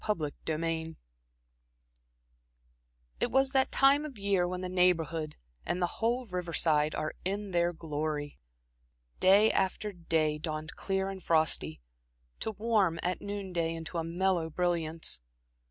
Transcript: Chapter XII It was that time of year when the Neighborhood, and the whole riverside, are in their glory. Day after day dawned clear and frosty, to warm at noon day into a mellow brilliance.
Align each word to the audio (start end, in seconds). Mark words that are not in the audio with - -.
Chapter 0.03 0.31
XII 0.49 0.95
It 3.19 3.29
was 3.29 3.51
that 3.51 3.71
time 3.71 4.03
of 4.03 4.17
year 4.17 4.47
when 4.47 4.61
the 4.61 4.67
Neighborhood, 4.67 5.35
and 5.63 5.79
the 5.79 5.85
whole 6.01 6.25
riverside, 6.25 6.95
are 6.95 7.13
in 7.23 7.51
their 7.51 7.71
glory. 7.71 8.39
Day 9.19 9.51
after 9.51 9.91
day 9.93 10.39
dawned 10.39 10.73
clear 10.75 11.07
and 11.09 11.21
frosty, 11.21 11.81
to 12.39 12.49
warm 12.49 12.99
at 13.03 13.21
noon 13.21 13.53
day 13.53 13.75
into 13.75 13.99
a 13.99 14.03
mellow 14.03 14.49
brilliance. 14.49 15.19